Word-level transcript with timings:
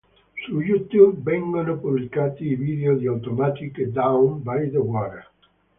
Su 0.47 0.61
YouTube 0.63 1.19
vengono 1.21 1.77
pubblicati 1.79 2.45
i 2.47 2.55
video 2.55 2.95
di 2.95 3.05
Automatic 3.05 3.77
e 3.77 3.91
Down 3.91 4.41
By 4.41 4.71
The 4.71 4.79
Water. 4.79 5.29